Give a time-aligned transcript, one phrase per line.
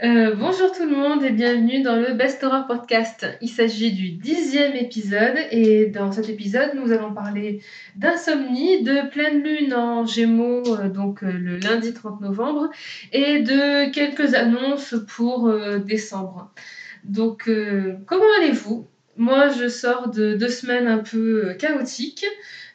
[0.00, 3.26] Euh, bonjour tout le monde et bienvenue dans le Best Horror Podcast.
[3.40, 7.60] Il s'agit du dixième épisode et dans cet épisode nous allons parler
[7.96, 12.70] d'insomnie, de pleine lune en gémeaux, euh, donc euh, le lundi 30 novembre,
[13.12, 16.50] et de quelques annonces pour décembre.
[17.04, 17.50] Donc
[18.06, 18.86] comment allez-vous?
[19.16, 22.24] Moi je sors de deux semaines un peu chaotiques,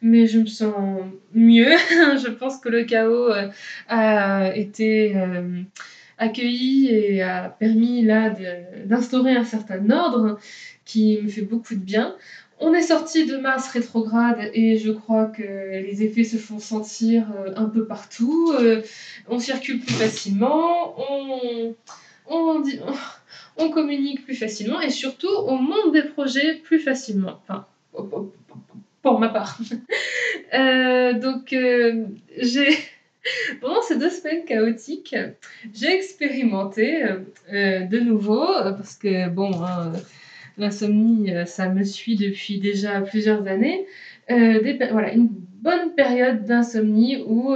[0.02, 0.76] mais je me sens
[1.34, 1.72] mieux.
[1.90, 3.32] je pense que le chaos
[3.88, 5.16] a été...
[6.18, 8.34] accueilli et a permis là
[8.86, 10.40] d'instaurer un certain ordre
[10.86, 12.16] qui me fait beaucoup de bien.
[12.60, 17.28] On est sorti de Mars rétrograde et je crois que les effets se font sentir
[17.38, 18.52] euh, un peu partout.
[18.60, 18.82] Euh,
[19.28, 21.76] on circule plus facilement, on,
[22.28, 22.80] on, dit-
[23.58, 27.40] on communique plus facilement et surtout on monte des projets plus facilement.
[27.48, 27.68] Enfin,
[29.02, 29.58] pour ma part.
[30.54, 31.54] Euh, donc
[32.40, 32.70] j'ai
[33.62, 35.16] pendant ces deux semaines chaotiques,
[35.74, 37.20] j'ai expérimenté euh,
[37.54, 39.52] euh, de nouveau, euh, parce que bon,
[40.58, 43.86] l'insomnie, ça me suit depuis déjà plusieurs années,
[44.30, 47.56] voilà, une bonne période d'insomnie où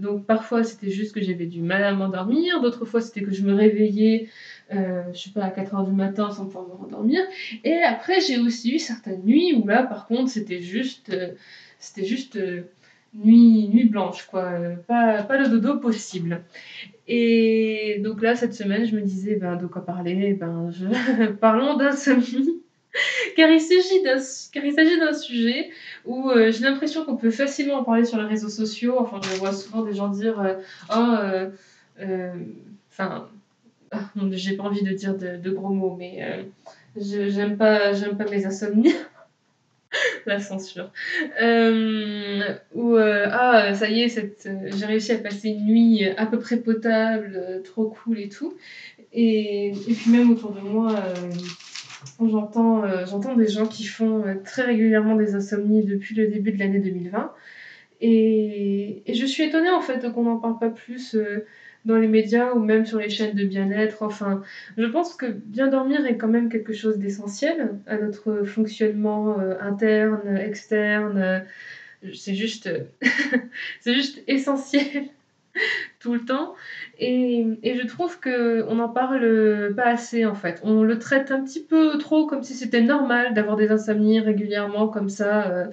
[0.00, 3.42] donc parfois c'était juste que j'avais du mal à m'endormir, d'autres fois c'était que je
[3.42, 4.28] me réveillais,
[4.70, 7.22] je sais pas, à 4 heures du matin sans pouvoir me rendormir,
[7.64, 11.16] et après j'ai aussi eu certaines nuits où là par contre c'était juste,
[11.78, 12.38] c'était juste
[13.14, 14.44] nuit, nuit blanche, quoi.
[14.44, 16.42] Euh, Pas, pas le dodo possible.
[17.06, 20.34] Et donc là, cette semaine, je me disais, ben, de quoi parler?
[20.34, 21.26] Ben, je...
[21.40, 22.60] Parlons d'insomnie.
[23.36, 25.70] Car il s'agit d'un sujet
[26.04, 28.96] où euh, j'ai l'impression qu'on peut facilement en parler sur les réseaux sociaux.
[28.98, 30.54] Enfin, je vois souvent des gens dire euh,
[30.94, 32.04] Oh,
[32.92, 33.28] enfin,
[33.90, 36.46] ah, j'ai pas envie de dire de, gros mots, mais
[36.96, 38.94] j'aime pas, pas mes insomnies.
[40.26, 40.90] La censure.
[41.42, 42.40] Euh,
[42.76, 46.56] euh, ah ça y est euh, j'ai réussi à passer une nuit à peu près
[46.56, 48.54] potable, trop cool et tout.
[49.12, 50.96] Et, et puis même autour de moi,
[52.20, 57.32] j'entends des gens qui font très régulièrement des insomnies depuis le début de l'année 2020.
[58.00, 61.16] Et, et je suis étonnée en fait qu'on n'en parle pas plus
[61.84, 64.02] dans les médias ou même sur les chaînes de bien-être.
[64.02, 64.42] Enfin,
[64.76, 69.56] je pense que bien dormir est quand même quelque chose d'essentiel à notre fonctionnement euh,
[69.60, 71.44] interne, externe.
[72.14, 72.70] c'est juste,
[73.80, 75.08] c'est juste essentiel
[76.00, 76.54] tout le temps.
[76.98, 80.60] Et, et je trouve que on n'en parle pas assez en fait.
[80.64, 84.88] On le traite un petit peu trop comme si c'était normal d'avoir des insomnies régulièrement
[84.88, 85.50] comme ça.
[85.50, 85.66] euh,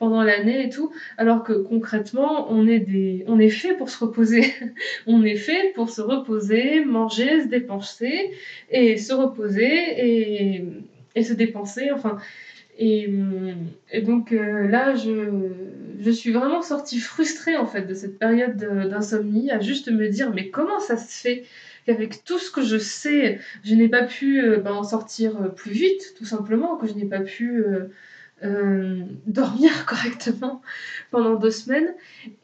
[0.00, 3.24] pendant l'année et tout, alors que concrètement, on est, des...
[3.28, 4.52] on est fait pour se reposer.
[5.06, 8.32] on est fait pour se reposer, manger, se dépenser,
[8.70, 10.64] et se reposer et,
[11.14, 11.92] et se dépenser.
[11.92, 12.18] Enfin,
[12.78, 13.10] et,
[13.90, 15.48] et donc euh, là, je,
[15.98, 20.08] je suis vraiment sortie frustrée en fait de cette période de- d'insomnie, à juste me
[20.08, 21.44] dire mais comment ça se fait
[21.86, 25.48] qu'avec tout ce que je sais, je n'ai pas pu euh, ben, en sortir euh,
[25.48, 27.62] plus vite, tout simplement, que je n'ai pas pu
[28.42, 30.62] euh, dormir correctement
[31.10, 31.94] pendant deux semaines.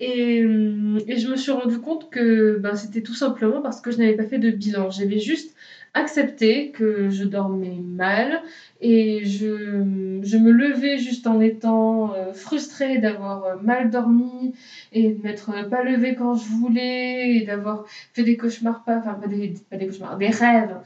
[0.01, 3.91] Et, hum, et je me suis rendu compte que ben, c'était tout simplement parce que
[3.91, 4.91] je n'avais pas fait de bilan.
[4.91, 5.55] J'avais juste
[5.95, 8.43] accepté que je dormais mal
[8.81, 14.55] et je, je me levais juste en étant euh, frustrée d'avoir euh, mal dormi
[14.93, 19.15] et de m'être pas levée quand je voulais et d'avoir fait des cauchemars pas, enfin
[19.15, 20.77] pas des, pas des cauchemars, des rêves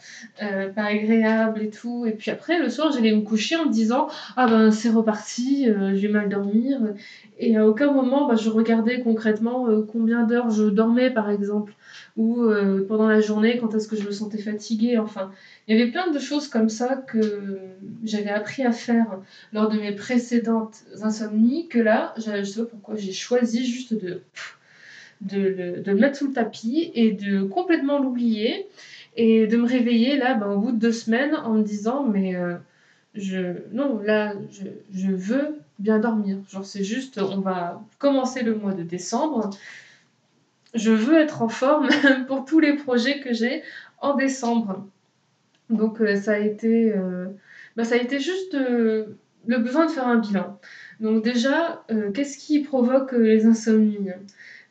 [0.42, 2.06] euh, pas agréables et tout.
[2.06, 5.68] Et puis après, le soir, j'allais me coucher en me disant ah ben c'est reparti,
[5.68, 6.80] euh, j'ai mal dormir.
[7.38, 11.74] Et à aucun moment, bah, je regardais concrètement euh, combien d'heures je dormais, par exemple,
[12.16, 14.98] ou euh, pendant la journée, quand est-ce que je me sentais fatiguée.
[14.98, 15.32] Enfin,
[15.66, 17.58] il y avait plein de choses comme ça que
[18.04, 19.18] j'avais appris à faire
[19.52, 24.22] lors de mes précédentes insomnies, que là, je sais pas pourquoi, j'ai choisi juste de,
[25.20, 28.66] de le mettre sous le tapis et de complètement l'oublier
[29.16, 32.36] et de me réveiller là, ben, au bout de deux semaines, en me disant, mais
[32.36, 32.54] euh,
[33.14, 36.38] je, non, là, je, je veux bien dormir.
[36.48, 39.50] Genre, c'est juste, on va commencer le mois de décembre.
[40.74, 41.88] Je veux être en forme
[42.28, 43.62] pour tous les projets que j'ai
[44.00, 44.86] en décembre.
[45.70, 47.26] Donc, euh, ça a été, euh,
[47.80, 49.06] bah, ça a été juste euh,
[49.46, 50.60] le besoin de faire un bilan.
[51.00, 54.10] Donc, déjà, euh, qu'est-ce qui provoque euh, les insomnies?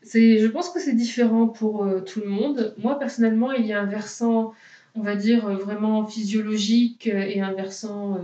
[0.03, 2.75] Je pense que c'est différent pour tout le monde.
[2.77, 4.53] Moi, personnellement, il y a un versant,
[4.93, 8.19] on va dire, vraiment physiologique et un versant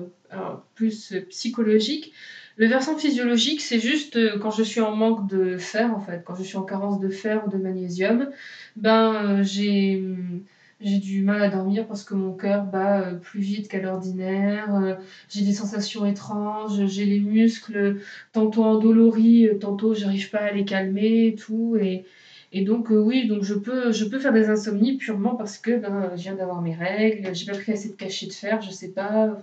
[0.75, 2.13] plus psychologique.
[2.57, 6.35] Le versant physiologique, c'est juste quand je suis en manque de fer, en fait, quand
[6.35, 8.29] je suis en carence de fer ou de magnésium,
[8.77, 10.43] ben, j'ai, hum,
[10.81, 14.75] j'ai du mal à dormir parce que mon cœur bat euh, plus vite qu'à l'ordinaire,
[14.75, 14.95] euh,
[15.29, 17.97] j'ai des sensations étranges, j'ai les muscles
[18.33, 21.77] tantôt endoloris, euh, tantôt j'arrive pas à les calmer et tout.
[21.77, 22.05] Et,
[22.51, 26.11] Et donc, oui, donc je peux, je peux faire des insomnies purement parce que ben,
[26.15, 28.89] je viens d'avoir mes règles, j'ai pas pris assez de cachets de fer, je sais
[28.91, 29.37] pas.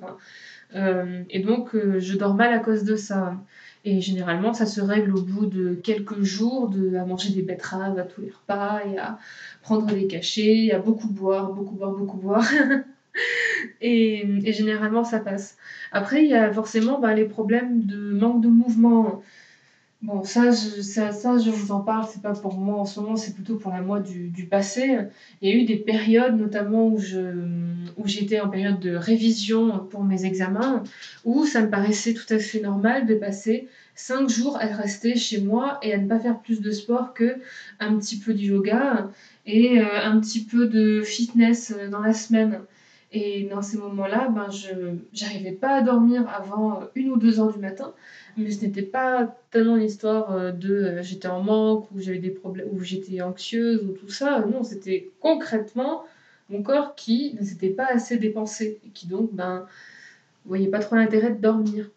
[0.75, 3.37] Euh, et donc, je dors mal à cause de ça.
[3.85, 7.99] Et généralement, ça se règle au bout de quelques jours de, à manger des betteraves
[7.99, 9.19] à tous les repas et à
[9.61, 12.45] prendre des cachets, à beaucoup boire, beaucoup boire, beaucoup boire.
[13.81, 15.57] et, généralement, ça passe.
[15.91, 19.21] Après, il y a forcément ben, les problèmes de manque de mouvement.
[20.03, 22.99] Bon, ça, je, ça, ça, je vous en parle, c'est pas pour moi en ce
[22.99, 24.99] moment, c'est plutôt pour la moi du, du, passé.
[25.41, 27.21] Il y a eu des périodes, notamment où je,
[27.97, 30.83] où j'étais en période de révision pour mes examens,
[31.25, 35.41] où ça me paraissait tout à fait normal de passer cinq jours à rester chez
[35.41, 37.39] moi et à ne pas faire plus de sport que
[37.79, 39.09] un petit peu de yoga
[39.47, 42.63] et euh, un petit peu de fitness dans la semaine.
[43.13, 47.53] Et dans ces moments-là, ben, je n'arrivais pas à dormir avant une ou deux heures
[47.53, 47.93] du matin
[48.37, 52.19] mais ce n'était pas tellement une histoire euh, de euh, j'étais en manque ou j'avais
[52.19, 54.45] des problèmes ou j'étais anxieuse ou tout ça.
[54.47, 56.05] Non, c'était concrètement
[56.49, 59.67] mon corps qui ne s'était pas assez dépensé et qui donc ben
[60.45, 61.91] voyait pas trop l'intérêt de dormir.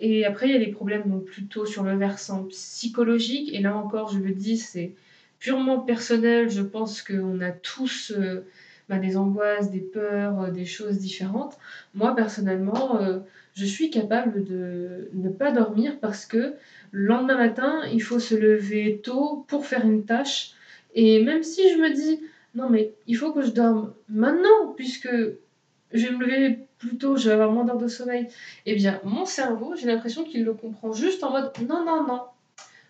[0.00, 3.76] Et après il y a les problèmes donc plutôt sur le versant psychologique et là
[3.76, 4.92] encore je le dis c'est
[5.38, 6.50] purement personnel.
[6.50, 8.46] Je pense qu'on a tous euh,
[8.88, 11.58] ben, des angoisses, des peurs, des choses différentes.
[11.94, 13.00] Moi personnellement
[13.54, 16.54] je suis capable de ne pas dormir parce que
[16.90, 20.52] le lendemain matin, il faut se lever tôt pour faire une tâche.
[20.94, 22.20] Et même si je me dis,
[22.54, 25.08] non mais il faut que je dorme maintenant, puisque
[25.92, 28.28] je vais me lever plus tôt, je vais avoir moins d'heures de sommeil,
[28.66, 32.20] eh bien mon cerveau, j'ai l'impression qu'il le comprend juste en mode, non, non, non.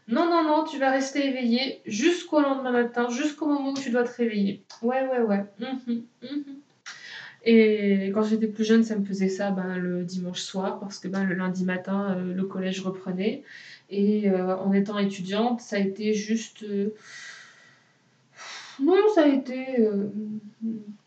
[0.09, 4.05] Non, non, non, tu vas rester éveillé jusqu'au lendemain matin, jusqu'au moment où tu dois
[4.05, 4.63] te réveiller.
[4.83, 5.45] Ouais, ouais, ouais.
[5.59, 5.93] Mmh
[6.23, 6.37] mmh
[7.47, 11.09] et quand j'étais plus jeune, ça me faisait ça ben, le dimanche soir, parce que
[11.09, 13.43] ben, le lundi matin, euh, le collège reprenait.
[13.91, 16.63] Et euh, en étant étudiante, ça a été juste...
[16.63, 16.95] Euh,
[18.81, 19.89] non, ça a été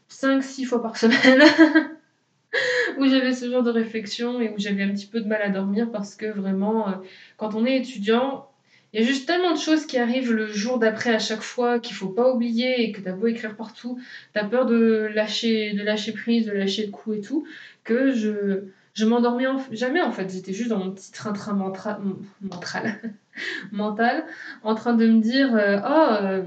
[0.09, 1.41] 5-6 fois par semaine.
[2.97, 5.49] où j'avais ce genre de réflexion et où j'avais un petit peu de mal à
[5.49, 7.01] dormir parce que vraiment,
[7.35, 8.46] quand on est étudiant,
[8.93, 11.79] il y a juste tellement de choses qui arrivent le jour d'après à chaque fois
[11.79, 13.99] qu'il faut pas oublier et que tu as beau écrire partout,
[14.33, 17.45] tu as peur de lâcher, de lâcher prise, de lâcher le coup et tout,
[17.83, 18.63] que je,
[18.93, 20.31] je m'endormais jamais en fait.
[20.31, 22.01] J'étais juste dans mon petit train-train mental,
[23.71, 24.25] mental,
[24.63, 26.43] en train de me dire euh, Oh, euh,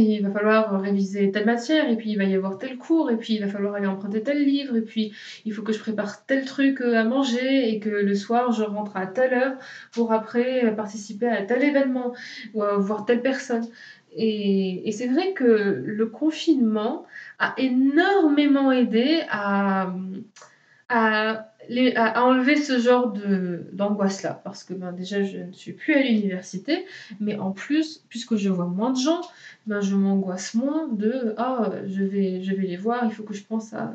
[0.00, 3.16] il va falloir réviser telle matière, et puis il va y avoir tel cours, et
[3.16, 5.12] puis il va falloir aller emprunter tel livre, et puis
[5.44, 8.62] il faut que je prépare tel truc euh, à manger, et que le soir je
[8.62, 9.56] rentre à telle heure
[9.92, 12.14] pour après euh, participer à tel événement,
[12.54, 13.66] ou voir telle personne.
[14.16, 17.04] Et, c'est vrai que le confinement
[17.38, 19.92] a énormément aidé à,
[20.88, 21.52] à,
[22.16, 23.12] enlever ce genre
[23.72, 24.40] d'angoisse-là.
[24.44, 26.84] Parce que ben, déjà, je ne suis plus à l'université,
[27.20, 29.20] mais en plus, puisque je vois moins de gens,
[29.66, 33.34] ben, je m'angoisse moins de ah je vais je vais les voir il faut que
[33.34, 33.92] je pense à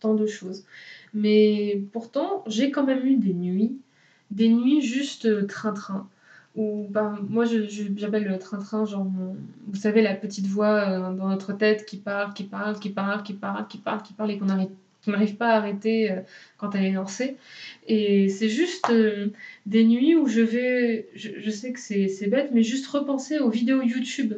[0.00, 0.64] tant de choses
[1.12, 3.76] mais pourtant j'ai quand même eu des nuits
[4.30, 6.08] des nuits juste euh, train-train
[6.56, 9.06] où ben, moi j'appelle le train-train genre
[9.66, 13.22] vous savez la petite voix euh, dans notre tête qui parle qui parle qui parle
[13.22, 14.48] qui parle qui parle qui parle et qu'on
[15.10, 16.20] n'arrive pas à arrêter euh,
[16.58, 17.36] quand elle est lancée.
[17.86, 18.92] Et c'est juste
[19.66, 23.50] des nuits où je vais, je, je sais que c'est bête, mais juste repenser aux
[23.50, 24.34] vidéos YouTube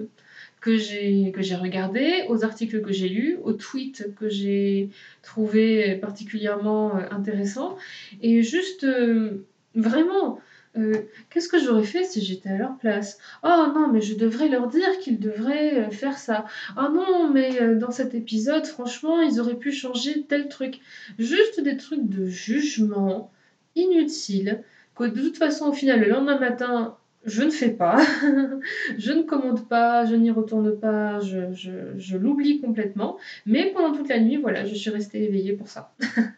[0.64, 4.88] que j'ai que j'ai regardé, aux articles que j'ai lus, aux tweets que j'ai
[5.22, 7.76] trouvé particulièrement euh, intéressants
[8.22, 9.44] et juste euh,
[9.74, 10.40] vraiment
[10.76, 13.18] euh, qu'est-ce que j'aurais fait si j'étais à leur place?
[13.42, 16.44] Oh non, mais je devrais leur dire qu'ils devraient faire ça.
[16.76, 20.80] Oh non, mais dans cet épisode, franchement, ils auraient pu changer tel truc.
[21.18, 23.30] Juste des trucs de jugement
[23.76, 24.62] inutiles
[24.94, 27.98] que de toute façon, au final, le lendemain matin, je ne fais pas,
[28.98, 33.18] je ne commande pas, je n'y retourne pas, je, l'oublie complètement.
[33.46, 35.92] Mais pendant toute la nuit, voilà, je suis restée éveillée pour ça.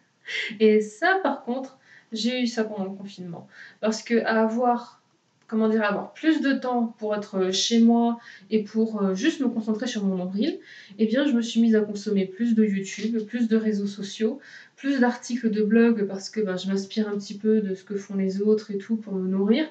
[0.60, 1.78] et ça, par contre,
[2.12, 3.48] j'ai eu ça pendant le confinement.
[3.80, 5.02] Parce que avoir,
[5.46, 8.18] comment dire, avoir plus de temps pour être chez moi
[8.50, 10.58] et pour euh, juste me concentrer sur mon nombril,
[10.98, 14.40] eh bien, je me suis mise à consommer plus de YouTube, plus de réseaux sociaux,
[14.76, 17.96] plus d'articles de blog parce que ben, je m'inspire un petit peu de ce que
[17.96, 19.66] font les autres et tout pour me nourrir.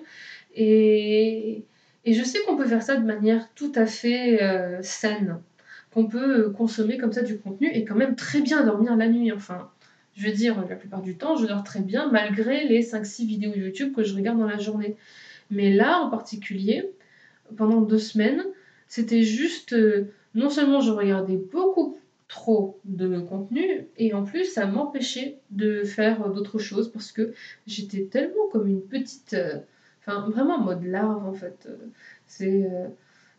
[0.55, 1.63] Et,
[2.05, 5.39] je sais qu'on peut faire ça de manière tout à fait euh, saine,
[5.91, 9.31] qu'on peut consommer comme ça du contenu et quand même très bien dormir la nuit.
[9.31, 9.71] Enfin,
[10.15, 13.53] je veux dire, la plupart du temps, je dors très bien malgré les 5-6 vidéos
[13.55, 14.95] YouTube que je regarde dans la journée.
[15.51, 16.89] Mais là, en particulier,
[17.57, 18.43] pendant deux semaines,
[18.87, 24.65] c'était juste, euh, non seulement je regardais beaucoup trop de contenu et en plus ça
[24.65, 27.33] m'empêchait de faire d'autres choses parce que
[27.67, 29.33] j'étais tellement comme une petite...
[29.33, 29.59] Euh,
[30.07, 31.67] Enfin, vraiment en mode larve, en fait.
[32.27, 32.63] C'est.
[32.63, 32.87] Euh,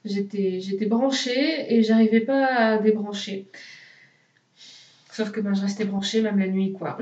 [0.04, 3.48] J'étais, j'étais branchée et j'arrivais pas à débrancher.
[5.16, 6.98] Sauf que ben, je restais branchée même la nuit, quoi.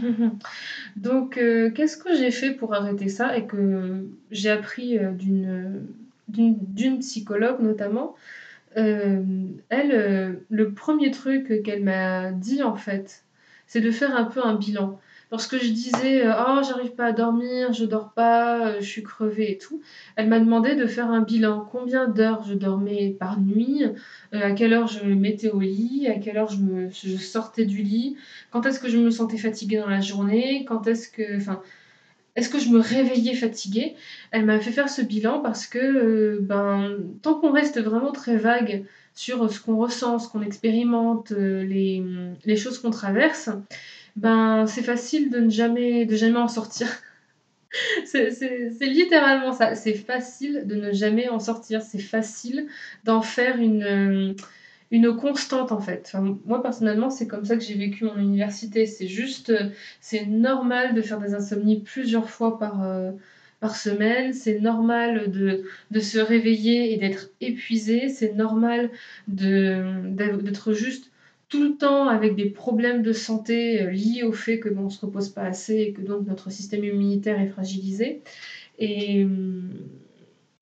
[0.96, 5.10] Donc, euh, qu'est-ce que j'ai fait pour arrêter ça et que j'ai appris euh,
[6.26, 8.16] d'une, psychologue notamment.
[8.78, 9.22] Euh,
[9.68, 13.24] elle, le premier truc qu'elle m'a dit en fait,
[13.66, 14.98] c'est de faire un peu un bilan.
[15.30, 19.02] Lorsque je disais euh, oh j'arrive pas à dormir, je dors pas, euh, je suis
[19.02, 19.82] crevée et tout,
[20.16, 21.68] elle m'a demandé de faire un bilan.
[21.70, 23.92] Combien d'heures je dormais par nuit, euh,
[24.32, 27.82] à quelle heure je me mettais au lit, à quelle heure je, me, sortais du
[27.82, 28.16] lit,
[28.50, 31.60] quand est-ce que je me sentais fatiguée dans la journée, quand est-ce que, enfin,
[32.34, 33.96] est-ce que je me réveillais fatiguée?
[34.30, 38.84] Elle m'a fait faire ce bilan parce que ben tant qu'on reste vraiment très vague
[39.14, 43.50] sur ce qu'on ressent, ce qu'on expérimente, les choses qu'on traverse,
[44.18, 46.88] ben c'est facile de ne jamais, de jamais en sortir.
[48.04, 48.30] c'est
[48.80, 49.74] littéralement ça.
[49.76, 51.82] C'est facile de ne jamais en sortir.
[51.82, 52.66] C'est facile
[53.04, 54.34] d'en faire une,
[54.90, 56.16] une constante en fait.
[56.46, 58.86] moi personnellement, c'est comme ça que j'ai vécu mon université.
[58.86, 59.52] C'est juste,
[60.00, 63.12] c'est normal de faire des insomnies plusieurs fois par, euh,
[63.60, 64.32] par semaine.
[64.32, 68.08] C'est normal de, de, se réveiller et d'être épuisé.
[68.08, 68.90] C'est normal
[69.28, 71.12] d'être juste
[71.48, 74.90] tout le temps avec des problèmes de santé euh, liés au fait que bon, on
[74.90, 78.22] se repose pas assez et que donc notre système immunitaire est fragilisé.
[78.78, 79.28] Et, euh,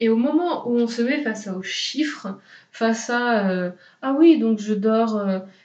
[0.00, 2.38] et au moment où on se met face aux chiffres,
[2.70, 3.70] face à euh,
[4.02, 5.22] ah oui, donc je dors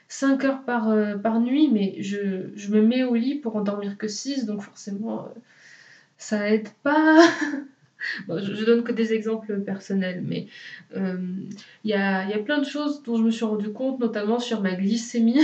[0.08, 3.98] 5 heures par, par nuit, mais je, je, me mets au lit pour en dormir
[3.98, 5.28] que 6, donc forcément
[6.18, 7.22] ça aide pas.
[8.28, 10.46] je, donne que des exemples personnels, mais
[10.96, 11.16] euh,
[11.84, 14.38] il y, a, y, a, plein de choses dont je me suis rendu compte, notamment
[14.38, 15.40] sur ma glycémie,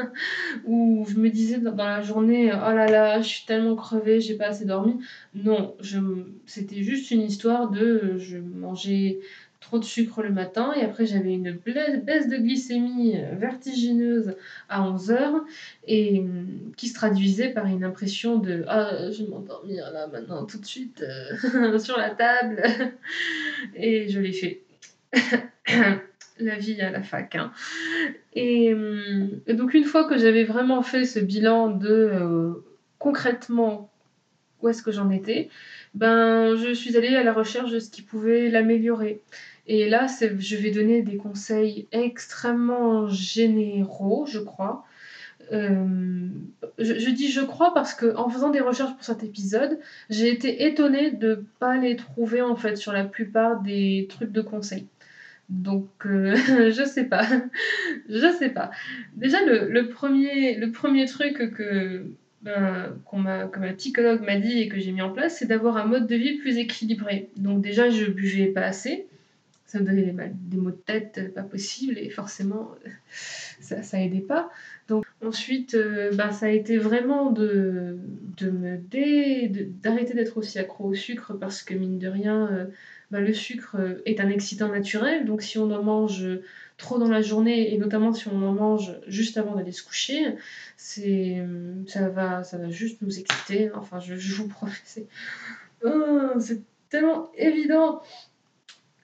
[0.64, 4.36] où je me disais dans, la journée, oh là là, je suis tellement crevée, j'ai
[4.36, 5.00] pas assez dormi.
[5.34, 5.74] Non,
[6.46, 9.20] c'était juste une histoire de, je mangeais
[9.62, 10.72] trop de sucre le matin.
[10.76, 14.36] Et après j'avais une baisse de glycémie vertigineuse
[14.68, 15.44] à 11 heures
[15.86, 20.44] et mm, qui se traduisait par une impression de ah je vais m'endormir là maintenant
[20.44, 22.62] tout de suite euh, sur la table
[23.74, 24.62] et je l'ai fait.
[26.40, 27.52] La vie à la fac hein.
[28.32, 32.64] et, mm, donc une fois que j'avais vraiment fait ce bilan de euh,
[32.98, 33.90] concrètement
[34.60, 35.50] où est-ce que j'en étais
[35.94, 39.20] ben je suis allée à la recherche de ce qui pouvait l'améliorer
[39.66, 40.06] et là,
[40.38, 44.84] je vais donner des conseils extrêmement généraux, je crois.
[45.52, 46.28] Euh,
[46.78, 49.78] je, dis je crois parce que en faisant des recherches pour cet épisode,
[50.08, 54.32] j'ai été étonnée de ne pas les trouver en fait sur la plupart des trucs
[54.32, 54.86] de conseils.
[55.48, 56.34] Donc euh,
[56.70, 57.26] je sais pas,
[58.08, 58.70] je sais pas.
[59.16, 62.06] Déjà le, premier, le premier truc que
[62.42, 65.84] ben, que ma psychologue m'a dit et que j'ai mis en place, c'est d'avoir un
[65.84, 67.28] mode de vie plus équilibré.
[67.36, 69.06] Donc déjà je buvais pas assez,
[69.72, 72.90] ça me donnait des, maux de tête euh, pas possible et forcément euh,
[73.58, 74.50] ça, ça aidait pas.
[74.86, 77.96] Donc ensuite, euh, bah, ça a été vraiment de,
[78.36, 78.76] de me
[79.82, 82.68] d'arrêter d'être aussi accro au sucre parce que mine de rien,
[83.10, 85.24] bah, le sucre est un excitant naturel.
[85.24, 86.26] Donc si on en mange
[86.76, 90.34] trop dans la journée et notamment si on en mange juste avant d'aller se coucher,
[90.76, 91.42] c'est
[91.86, 93.70] ça va ça va juste nous exciter.
[93.72, 95.06] Enfin, je, vous promets, c'est
[95.82, 96.38] oh,
[96.90, 98.02] tellement évident.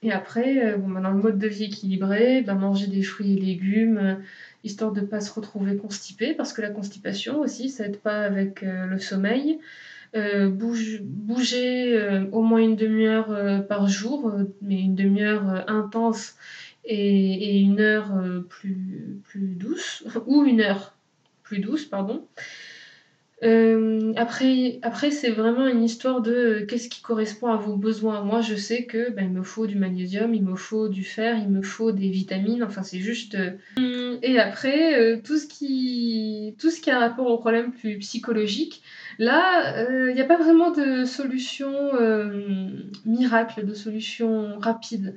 [0.01, 3.39] Et après, euh, bon, dans le mode de vie équilibré, bah, manger des fruits et
[3.39, 4.15] légumes, euh,
[4.63, 8.21] histoire de ne pas se retrouver constipé, parce que la constipation aussi, ça aide pas
[8.21, 9.59] avec euh, le sommeil.
[10.13, 11.99] bouger
[12.31, 16.35] au moins une demi-heure par jour, mais une demi-heure intense
[16.83, 18.11] et, et, une heure
[18.49, 20.95] plus, plus douce, ou une heure
[21.43, 22.25] plus douce, pardon.
[23.41, 28.21] Euh, après, après c'est vraiment une histoire de euh, qu'est-ce qui correspond à vos besoins.
[28.21, 31.37] Moi, je sais que ben, il me faut du magnésium, il me faut du fer,
[31.37, 32.63] il me faut des vitamines.
[32.63, 33.35] Enfin, c'est juste.
[33.35, 38.81] Euh, et après, tout ce qui tout ce qui a rapport au problème plus psychologique.
[39.17, 41.71] Là, il n'y a pas vraiment de solution
[43.05, 45.15] miracle, de solution rapide.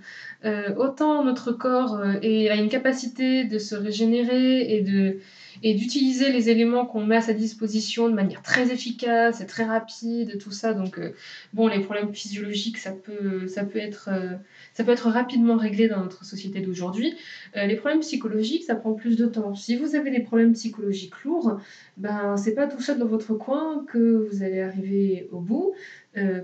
[0.76, 5.19] autant notre corps a une capacité de se régénérer et de
[5.62, 9.64] et d'utiliser les éléments qu'on met à sa disposition de manière très efficace et très
[9.64, 10.75] rapide, tout ça.
[10.75, 11.14] Donc, euh,
[11.52, 14.35] bon, les problèmes physiologiques, ça peut, ça peut, être, euh,
[14.75, 17.14] ça peut être rapidement réglé dans notre société d'aujourd'hui.
[17.56, 19.54] Euh, les problèmes psychologiques, ça prend plus de temps.
[19.54, 21.59] Si vous avez des problèmes psychologiques lourds,
[21.97, 25.75] ben, c'est pas tout seul dans votre coin que vous allez arriver au bout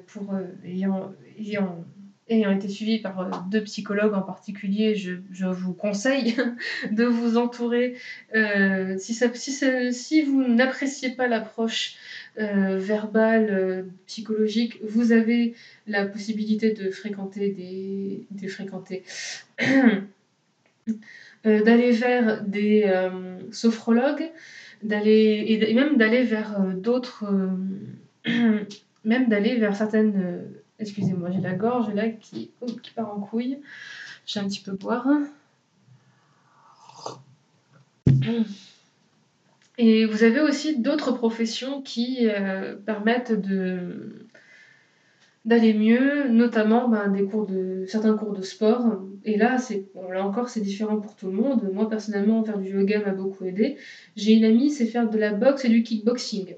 [0.07, 0.35] pour
[0.65, 1.85] ayant, ayant
[2.31, 6.37] ayant été suivi par euh, deux psychologues en particulier, je, je vous conseille
[6.91, 7.97] de vous entourer.
[8.35, 9.53] Euh, si, ça, si,
[9.93, 11.97] si, vous n'appréciez pas l'approche
[12.39, 15.55] euh, verbale, psychologique, vous avez
[15.87, 19.03] la possibilité de fréquenter des, de fréquenter,
[21.45, 22.93] d'aller vers des
[23.51, 24.31] sophrologues,
[24.83, 27.25] d'aller et même d'aller vers d'autres,
[29.05, 30.45] même d'aller vers certaines
[30.79, 33.59] Excusez-moi, j'ai la gorge là qui, oh, part en couille.
[34.27, 35.07] J'ai un petit peu boire.
[39.79, 43.33] Et vous avez aussi d'autres professions qui euh, permettent
[45.45, 47.13] d'aller mieux, notamment ben,
[47.87, 49.01] certains cours de sport.
[49.25, 51.71] Et là, c'est là encore, c'est différent pour tout le monde.
[51.73, 53.77] Moi personnellement, faire du yoga m'a beaucoup aidé.
[54.17, 56.55] J'ai une amie, c'est faire de la boxe et du kickboxing.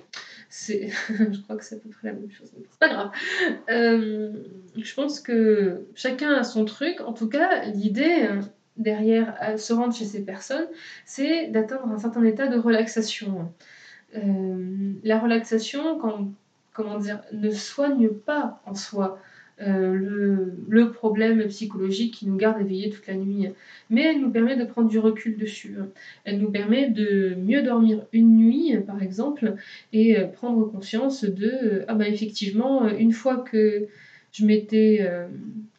[0.52, 3.10] C'est, je crois que c'est à peu près la même chose, c'est pas grave.
[3.70, 4.32] Euh,
[4.76, 7.00] je pense que chacun a son truc.
[7.00, 8.42] En tout cas, l'idée euh,
[8.76, 10.66] derrière à se rendre chez ces personnes,
[11.04, 13.52] c'est d'atteindre un certain état de relaxation.
[14.16, 16.32] Euh, la relaxation, quand,
[16.72, 19.20] comment dire, ne soigne pas en soi.
[19.62, 23.48] Euh, le, problème psychologique qui nous garde éveillés toute la nuit.
[23.90, 25.74] Mais elle nous permet de prendre du recul dessus.
[26.24, 29.54] Elle nous permet de mieux dormir une nuit, par exemple,
[29.92, 33.86] et euh, prendre conscience de ah bah effectivement, une fois que
[34.32, 35.26] je m'étais euh,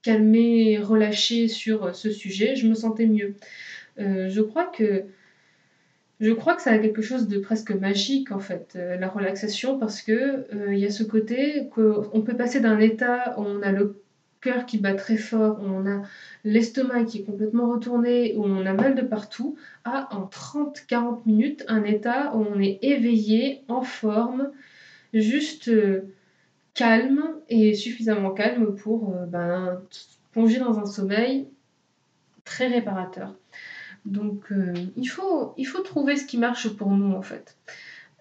[0.01, 3.35] calmée, relâchée sur ce sujet, je me sentais mieux.
[3.97, 5.05] je crois que
[6.21, 9.79] je crois que ça a quelque chose de presque magique en fait, euh, la relaxation,
[9.79, 13.61] parce que euh, il y a ce côté qu'on peut passer d'un état où on
[13.63, 13.99] a le
[14.39, 16.03] cœur qui bat très fort, où on a
[16.43, 21.65] l'estomac qui est complètement retourné, où on a mal de partout, à en 30-40 minutes
[21.67, 24.51] un état où on est éveillé, en forme,
[25.15, 26.01] juste euh,
[26.75, 29.81] calme et suffisamment calme pour ben,
[30.33, 31.47] plonger dans un sommeil
[32.45, 33.33] très réparateur.
[34.05, 35.53] Donc euh, il, faut,
[35.83, 37.57] trouver ce qui marche pour nous en fait.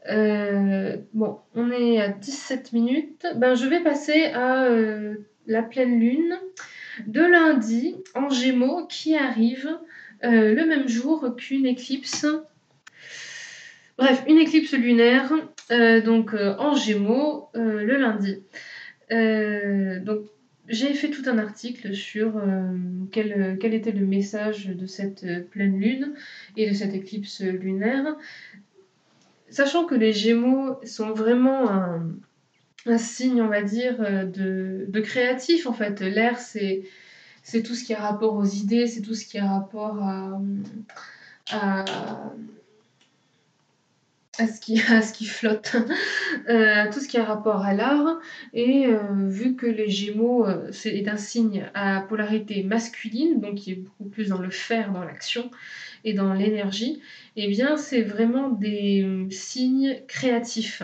[0.09, 3.27] Euh, bon, on est à 17 minutes.
[3.37, 5.15] Ben, je vais passer à euh,
[5.47, 6.39] la pleine lune
[7.07, 9.79] de lundi en Gémeaux qui arrive
[10.23, 12.27] le même jour qu'une éclipse.
[13.97, 15.33] Bref, une éclipse lunaire,
[16.05, 18.43] donc en Gémeaux le lundi.
[20.05, 20.27] donc
[20.71, 22.77] j'ai fait tout un article sur euh,
[23.11, 26.15] quel, quel, était le message de cette euh, pleine lune
[26.57, 28.17] et de cette éclipse lunaire.
[29.49, 32.13] Sachant que les Gémeaux sont vraiment un,
[32.87, 36.01] un signe, on va dire, euh, de, de créatif en fait.
[36.01, 36.85] L'air, c'est,
[37.43, 40.41] c'est tout ce qui a rapport aux idées, c'est tout ce qui a rapport à,
[41.51, 41.85] à
[44.41, 45.77] à ce qui, à ce qui flotte,
[46.49, 48.19] euh, tout ce qui a rapport à l'art.
[48.55, 48.99] Et euh,
[49.29, 54.05] vu que les Gémeaux euh, c'est un signe à polarité masculine, donc qui est beaucoup
[54.05, 55.51] plus dans le faire, dans l'action
[56.05, 57.01] et dans l'énergie,
[57.37, 60.83] eh bien c'est vraiment des signes créatifs.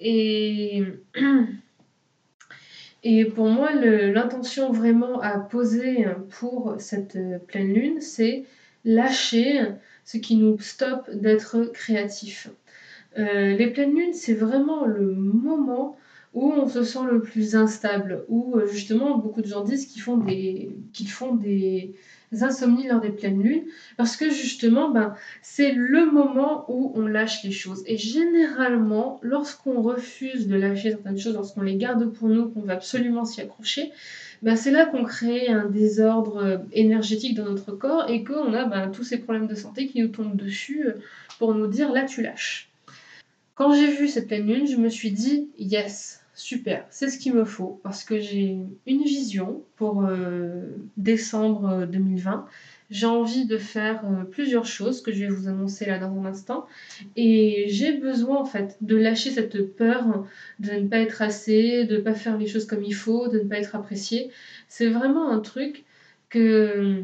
[0.00, 0.84] Et,
[3.02, 6.06] et pour moi, l'intention vraiment à poser
[6.38, 8.44] pour cette pleine lune, c'est
[8.84, 9.60] lâcher
[10.04, 12.48] ce qui nous stoppe d'être créatifs.
[13.16, 15.96] Euh, les pleines lunes, c'est vraiment le moment
[16.34, 20.02] où on se sent le plus instable, où euh, justement beaucoup de gens disent qu'ils
[20.02, 21.94] font des,
[22.40, 23.64] insomnies lors des pleines lunes,
[23.96, 27.82] parce que justement, ben, c'est le moment où on lâche les choses.
[27.86, 32.72] Et généralement, lorsqu'on refuse de lâcher certaines choses, lorsqu'on les garde pour nous, qu'on veut
[32.72, 33.90] absolument s'y accrocher,
[34.42, 38.66] ben, c'est là qu'on crée un désordre euh, énergétique dans notre corps et qu'on a
[38.66, 40.86] ben, tous ces problèmes de santé qui nous tombent dessus
[41.38, 42.67] pour nous dire là tu lâches.
[43.58, 47.34] Quand j'ai vu cette pleine lune, je me suis dit yes, super, c'est ce qu'il
[47.34, 50.62] me faut parce que j'ai une vision pour euh,
[50.96, 52.32] décembre 2020.
[52.32, 52.50] Euh,
[52.90, 56.26] j'ai envie de faire euh, plusieurs choses que je vais vous annoncer là dans un
[56.26, 56.66] instant
[57.16, 60.24] et j'ai besoin en fait de lâcher cette peur
[60.60, 63.40] de ne pas être assez, de ne pas faire les choses comme il faut, de
[63.40, 64.30] ne pas être apprécié.
[64.68, 65.84] C'est vraiment un truc
[66.28, 67.02] que,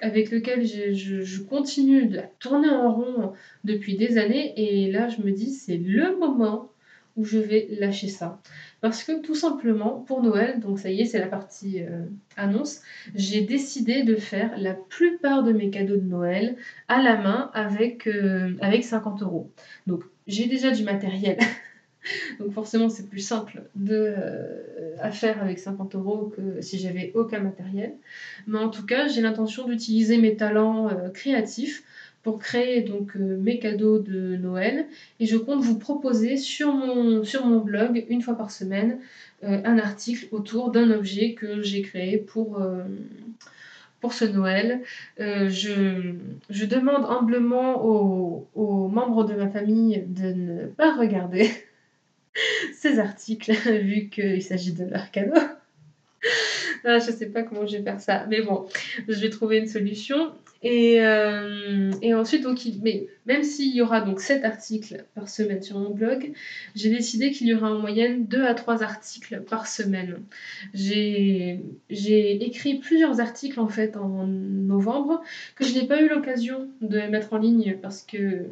[0.00, 3.32] avec lequel je, continue de tourner en rond
[3.64, 4.52] depuis des années.
[4.56, 6.70] Et là, je me dis, c'est le moment
[7.16, 8.40] où je vais lâcher ça.
[8.82, 12.04] Parce que tout simplement, pour Noël, donc ça y est, c'est la partie euh,
[12.36, 12.82] annonce,
[13.14, 16.56] j'ai décidé de faire la plupart de mes cadeaux de Noël
[16.88, 19.50] à la main avec, euh, avec 50 euros.
[19.86, 21.38] Donc j'ai déjà du matériel
[22.38, 27.40] Donc forcément, c'est plus simple euh, à faire avec 50 euros que si j'avais aucun
[27.40, 27.94] matériel.
[28.46, 31.82] Mais en tout cas, j'ai l'intention d'utiliser mes talents euh, créatifs
[32.22, 34.86] pour créer donc mes cadeaux de Noël
[35.20, 38.98] et je compte vous proposer sur mon, sur mon blog une fois par semaine
[39.42, 42.60] un article autour d'un objet que j'ai créé pour,
[44.00, 44.80] pour ce Noël.
[45.18, 46.14] je,
[46.50, 51.48] je, demande humblement aux, aux membres de ma famille de ne pas regarder
[52.76, 55.40] ces articles vu qu'il s'agit de leur cadeau.
[56.84, 58.66] ah, je sais pas comment je vais faire ça, mais bon,
[59.08, 60.32] je vais trouver une solution.
[60.62, 65.62] Et, euh, et ensuite, donc, mais même s'il y aura donc 7 articles par semaine
[65.62, 66.32] sur mon blog,
[66.74, 70.22] j'ai décidé qu'il y aura en moyenne 2 à 3 articles par semaine.
[70.74, 71.60] J'ai
[71.90, 75.22] écrit plusieurs articles en fait en novembre
[75.54, 78.46] que je n'ai pas eu l'occasion de mettre en ligne parce que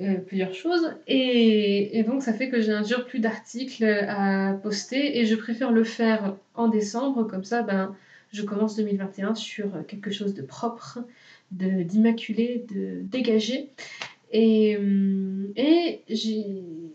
[0.00, 0.94] euh, plusieurs choses.
[1.06, 5.84] Et, donc, ça fait que j'ai un plus d'articles à poster et je préfère le
[5.84, 7.24] faire en décembre.
[7.24, 7.94] Comme ça, ben,
[8.32, 10.98] je commence 2021 sur quelque chose de propre,
[11.50, 13.70] d'immaculé, de, dégagé.
[14.32, 16.44] Et, euh, et j'ai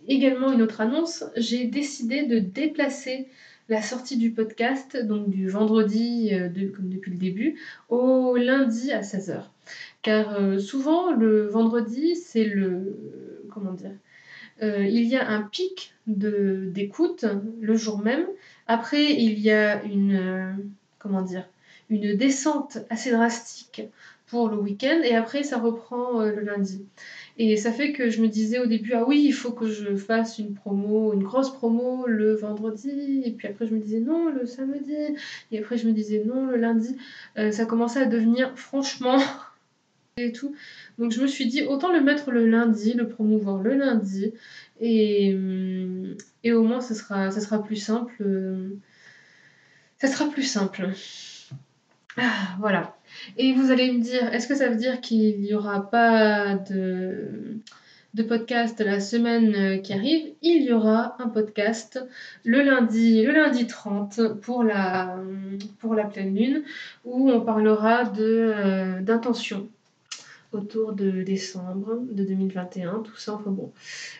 [0.07, 1.23] également une autre annonce.
[1.37, 3.27] J'ai décidé de déplacer
[3.69, 7.59] la sortie du podcast, donc du vendredi, euh, comme depuis le début,
[7.89, 9.50] au lundi à 16h.
[10.01, 12.97] Car euh, souvent, le vendredi, c'est le.
[13.53, 13.93] Comment dire
[14.63, 17.25] euh, Il y a un pic d'écoute
[17.59, 18.25] le jour même.
[18.67, 20.15] Après, il y a une.
[20.15, 20.53] Euh,
[20.97, 21.47] comment dire
[21.89, 23.83] Une descente assez drastique
[24.25, 25.01] pour le week-end.
[25.03, 26.83] Et après, ça reprend le lundi.
[27.37, 29.95] Et ça fait que je me disais au début, ah oui, il faut que je
[29.95, 33.21] fasse une promo, une grosse promo le vendredi.
[33.25, 34.95] Et puis après, je me disais non, le samedi.
[35.51, 36.95] Et après, je me disais non, le lundi.
[37.35, 39.19] ça commençait à devenir franchement
[40.17, 40.56] et tout.
[40.97, 44.34] Donc je me suis dit, autant le mettre le lundi, le promouvoir le lundi,
[44.80, 48.15] et, hum, au moins ça sera, ça sera plus simple.
[48.21, 48.69] Euh,
[50.00, 50.89] ça sera plus simple.
[52.17, 52.97] Ah, voilà.
[53.38, 57.60] Et vous allez me dire, est-ce que ça veut dire qu'il n'y aura pas de,
[58.15, 60.34] de podcast la semaine euh, qui arrive?
[60.41, 62.04] Il y aura un podcast
[62.43, 65.17] le lundi, le lundi 30 pour la,
[66.12, 66.63] pleine lune,
[67.06, 69.69] où on parlera euh, d'intention
[70.51, 73.71] autour de décembre de 2021, tout ça, enfin bon,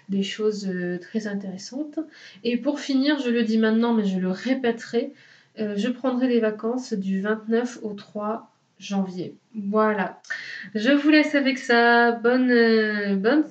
[0.10, 2.00] des choses euh, très intéressantes.
[2.44, 5.14] Et pour finir, je le dis maintenant, mais je le répéterai,
[5.60, 9.36] euh, je prendrai les vacances du 29 au 3 janvier.
[9.56, 10.22] Voilà.
[10.74, 12.12] Je vous laisse avec ça.
[12.14, 13.44] Bonne, euh, bonne,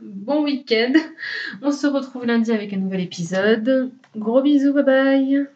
[0.00, 0.92] bon week-end.
[1.62, 3.90] On se retrouve lundi avec un nouvel épisode.
[4.16, 5.46] Gros bisous, bye bye.